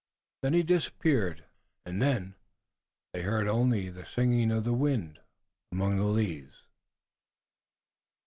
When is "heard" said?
3.21-3.47